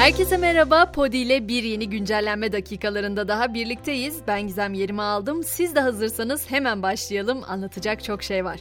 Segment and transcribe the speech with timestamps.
[0.00, 0.92] Herkese merhaba.
[0.92, 4.20] Podi ile bir yeni güncellenme dakikalarında daha birlikteyiz.
[4.26, 5.44] Ben Gizem yerimi aldım.
[5.44, 7.42] Siz de hazırsanız hemen başlayalım.
[7.48, 8.60] Anlatacak çok şey var.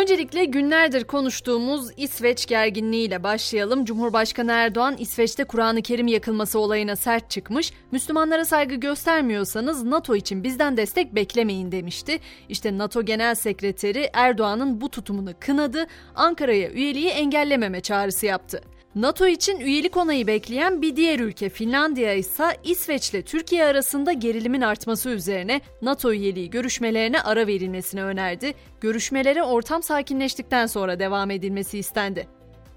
[0.00, 3.84] Öncelikle günlerdir konuştuğumuz İsveç gerginliğiyle başlayalım.
[3.84, 7.72] Cumhurbaşkanı Erdoğan İsveç'te Kur'an-ı Kerim yakılması olayına sert çıkmış.
[7.92, 12.18] Müslümanlara saygı göstermiyorsanız NATO için bizden destek beklemeyin demişti.
[12.48, 15.86] İşte NATO Genel Sekreteri Erdoğan'ın bu tutumunu kınadı.
[16.14, 18.60] Ankara'ya üyeliği engellememe çağrısı yaptı.
[18.94, 24.60] NATO için üyelik onayı bekleyen bir diğer ülke Finlandiya ise İsveç ile Türkiye arasında gerilimin
[24.60, 28.54] artması üzerine NATO üyeliği görüşmelerine ara verilmesini önerdi.
[28.80, 32.26] Görüşmelere ortam sakinleştikten sonra devam edilmesi istendi.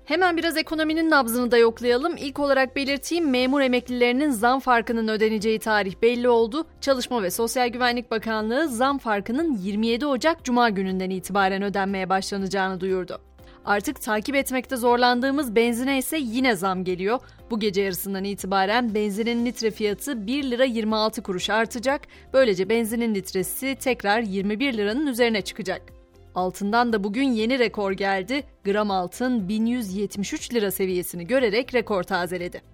[0.05, 2.17] Hemen biraz ekonominin nabzını da yoklayalım.
[2.17, 6.67] İlk olarak belirteyim memur emeklilerinin zam farkının ödeneceği tarih belli oldu.
[6.81, 13.32] Çalışma ve Sosyal Güvenlik Bakanlığı zam farkının 27 Ocak Cuma gününden itibaren ödenmeye başlanacağını duyurdu.
[13.65, 17.19] Artık takip etmekte zorlandığımız benzine ise yine zam geliyor.
[17.51, 22.01] Bu gece yarısından itibaren benzinin litre fiyatı 1 lira 26 kuruş artacak.
[22.33, 25.81] Böylece benzinin litresi tekrar 21 liranın üzerine çıkacak.
[26.35, 28.43] Altından da bugün yeni rekor geldi.
[28.63, 32.72] Gram altın 1173 lira seviyesini görerek rekor tazeledi.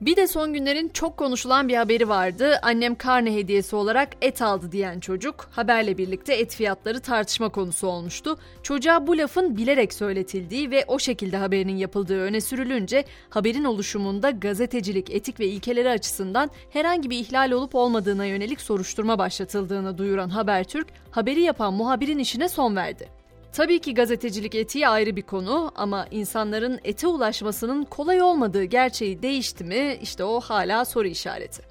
[0.00, 2.58] Bir de son günlerin çok konuşulan bir haberi vardı.
[2.62, 8.38] Annem karne hediyesi olarak et aldı diyen çocuk haberle birlikte et fiyatları tartışma konusu olmuştu.
[8.62, 15.10] Çocuğa bu lafın bilerek söyletildiği ve o şekilde haberinin yapıldığı öne sürülünce haberin oluşumunda gazetecilik,
[15.10, 21.40] etik ve ilkeleri açısından herhangi bir ihlal olup olmadığına yönelik soruşturma başlatıldığını duyuran Habertürk, haberi
[21.40, 23.19] yapan muhabirin işine son verdi.
[23.52, 29.64] Tabii ki gazetecilik etiği ayrı bir konu ama insanların ete ulaşmasının kolay olmadığı gerçeği değişti
[29.64, 31.62] mi işte o hala soru işareti.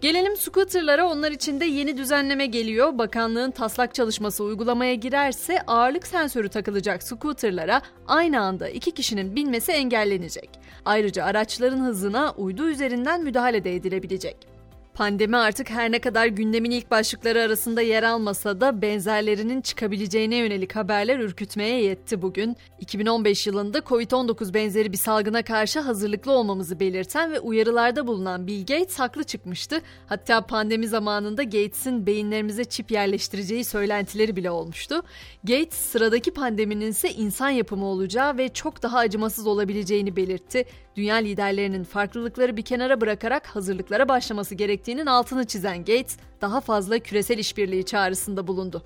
[0.00, 2.98] Gelelim scooterlara onlar için de yeni düzenleme geliyor.
[2.98, 10.50] Bakanlığın taslak çalışması uygulamaya girerse ağırlık sensörü takılacak scooterlara aynı anda iki kişinin binmesi engellenecek.
[10.84, 14.55] Ayrıca araçların hızına uydu üzerinden müdahale de edilebilecek.
[14.96, 20.76] Pandemi artık her ne kadar gündemin ilk başlıkları arasında yer almasa da benzerlerinin çıkabileceğine yönelik
[20.76, 22.56] haberler ürkütmeye yetti bugün.
[22.80, 28.98] 2015 yılında Covid-19 benzeri bir salgına karşı hazırlıklı olmamızı belirten ve uyarılarda bulunan Bill Gates
[28.98, 29.80] haklı çıkmıştı.
[30.06, 35.02] Hatta pandemi zamanında Gates'in beyinlerimize çip yerleştireceği söylentileri bile olmuştu.
[35.44, 40.64] Gates sıradaki pandeminin ise insan yapımı olacağı ve çok daha acımasız olabileceğini belirtti.
[40.96, 44.54] Dünya liderlerinin farklılıkları bir kenara bırakarak hazırlıklara başlaması
[44.86, 48.82] gerektiğinin altını çizen Gates, daha fazla küresel işbirliği çağrısında bulundu.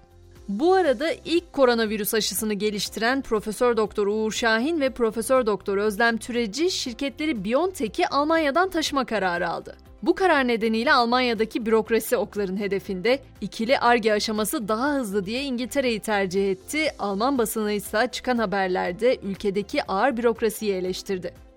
[0.48, 6.70] Bu arada ilk koronavirüs aşısını geliştiren Profesör Doktor Uğur Şahin ve Profesör Doktor Özlem Türeci
[6.70, 9.76] şirketleri BioNTech'i Almanya'dan taşıma kararı aldı.
[10.02, 16.50] Bu karar nedeniyle Almanya'daki bürokrasi okların hedefinde ikili arge aşaması daha hızlı diye İngiltere'yi tercih
[16.50, 16.88] etti.
[16.98, 21.49] Alman basını ise çıkan haberlerde ülkedeki ağır bürokrasiyi eleştirdi.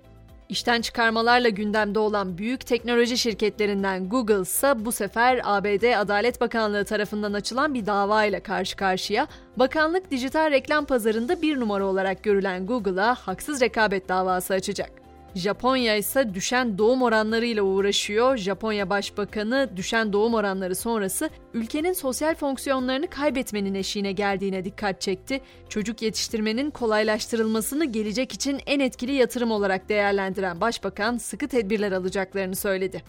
[0.54, 7.34] İşten çıkarmalarla gündemde olan büyük teknoloji şirketlerinden Google ise bu sefer ABD Adalet Bakanlığı tarafından
[7.34, 9.28] açılan bir dava ile karşı karşıya.
[9.58, 15.03] Bakanlık dijital reklam pazarında bir numara olarak görülen Google'a haksız rekabet davası açacak.
[15.36, 18.38] Japonya ise düşen doğum oranlarıyla uğraşıyor.
[18.38, 25.42] Japonya Başbakanı düşen doğum oranları sonrası ülkenin sosyal fonksiyonlarını kaybetmenin eşiğine geldiğine dikkat çekti.
[25.70, 33.04] Çocuk yetiştirmenin kolaylaştırılmasını gelecek için en etkili yatırım olarak değerlendiren Başbakan sıkı tedbirler alacaklarını söyledi.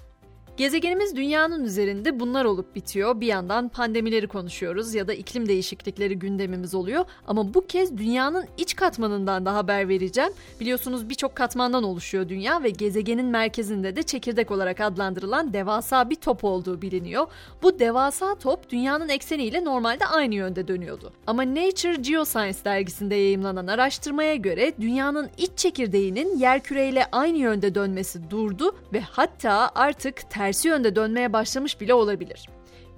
[0.57, 3.21] Gezegenimiz dünyanın üzerinde bunlar olup bitiyor.
[3.21, 7.05] Bir yandan pandemileri konuşuyoruz ya da iklim değişiklikleri gündemimiz oluyor.
[7.27, 10.31] Ama bu kez dünyanın iç katmanından da haber vereceğim.
[10.61, 16.45] Biliyorsunuz birçok katmandan oluşuyor dünya ve gezegenin merkezinde de çekirdek olarak adlandırılan devasa bir top
[16.45, 17.27] olduğu biliniyor.
[17.63, 21.13] Bu devasa top dünyanın ekseniyle normalde aynı yönde dönüyordu.
[21.27, 28.31] Ama Nature Geoscience dergisinde yayımlanan araştırmaya göre dünyanın iç çekirdeğinin yer küreyle aynı yönde dönmesi
[28.31, 32.49] durdu ve hatta artık ter tersi yönde dönmeye başlamış bile olabilir.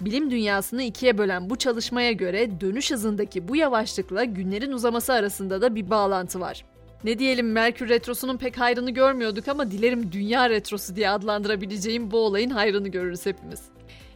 [0.01, 5.75] Bilim dünyasını ikiye bölen bu çalışmaya göre dönüş hızındaki bu yavaşlıkla günlerin uzaması arasında da
[5.75, 6.65] bir bağlantı var.
[7.03, 12.49] Ne diyelim Merkür Retrosu'nun pek hayrını görmüyorduk ama dilerim Dünya Retrosu diye adlandırabileceğim bu olayın
[12.49, 13.61] hayrını görürüz hepimiz.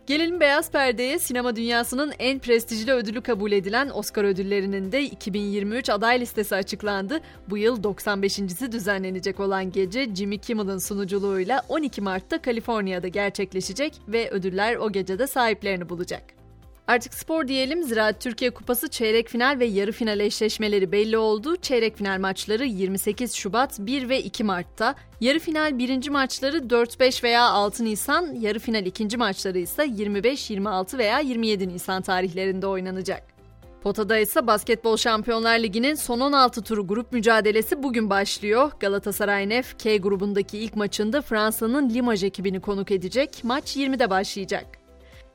[0.07, 6.19] Gelelim Beyaz Perde'ye sinema dünyasının en prestijli ödülü kabul edilen Oscar ödüllerinin de 2023 aday
[6.19, 7.19] listesi açıklandı.
[7.49, 14.75] Bu yıl 95.si düzenlenecek olan gece Jimmy Kimmel'ın sunuculuğuyla 12 Mart'ta Kaliforniya'da gerçekleşecek ve ödüller
[14.75, 16.40] o gecede sahiplerini bulacak.
[16.87, 17.83] Artık spor diyelim.
[17.83, 21.55] Ziraat Türkiye Kupası çeyrek final ve yarı final eşleşmeleri belli oldu.
[21.55, 24.95] Çeyrek final maçları 28 Şubat 1 ve 2 Mart'ta.
[25.21, 30.97] Yarı final birinci maçları 4-5 veya 6 Nisan, yarı final ikinci maçları ise 25, 26
[30.97, 33.23] veya 27 Nisan tarihlerinde oynanacak.
[33.81, 38.71] Potada ise Basketbol Şampiyonlar Ligi'nin son 16 turu grup mücadelesi bugün başlıyor.
[38.79, 43.39] Galatasaray Nef K grubundaki ilk maçında Fransa'nın Limoges ekibini konuk edecek.
[43.43, 44.80] Maç 20'de başlayacak.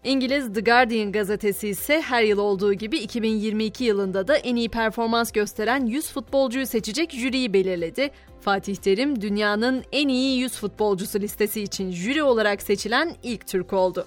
[0.07, 5.33] İngiliz The Guardian gazetesi ise her yıl olduğu gibi 2022 yılında da en iyi performans
[5.33, 8.11] gösteren 100 futbolcuyu seçecek jüriyi belirledi.
[8.41, 14.07] Fatih Terim dünyanın en iyi 100 futbolcusu listesi için jüri olarak seçilen ilk Türk oldu.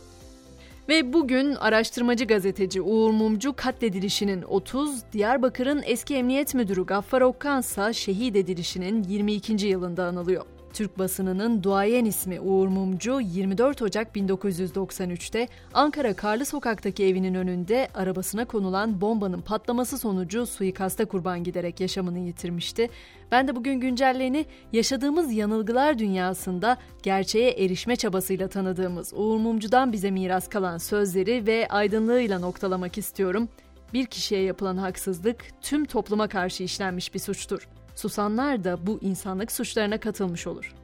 [0.89, 7.93] Ve bugün araştırmacı gazeteci Uğur Mumcu katledilişinin 30, Diyarbakır'ın eski emniyet müdürü Gaffar Okkan ise
[7.93, 9.67] şehit edilişinin 22.
[9.67, 10.45] yılında anılıyor.
[10.79, 18.45] Türk basınının duayen ismi Uğur Mumcu 24 Ocak 1993'te Ankara Karlı Sokak'taki evinin önünde arabasına
[18.45, 22.89] konulan bombanın patlaması sonucu suikasta kurban giderek yaşamını yitirmişti.
[23.31, 30.47] Ben de bugün güncelliğini yaşadığımız yanılgılar dünyasında gerçeğe erişme çabasıyla tanıdığımız Uğur Mumcu'dan bize miras
[30.47, 33.49] kalan sözleri ve aydınlığıyla noktalamak istiyorum.
[33.93, 37.67] Bir kişiye yapılan haksızlık tüm topluma karşı işlenmiş bir suçtur.
[37.99, 40.75] Susanlar da bu insanlık suçlarına katılmış olur.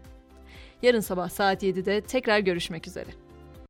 [0.82, 3.10] Yarın sabah saat 7'de tekrar görüşmek üzere.